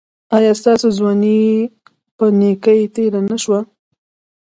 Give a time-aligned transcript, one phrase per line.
[0.35, 1.39] ایا ستاسو ځواني
[2.17, 3.59] په نیکۍ تیره نه شوه؟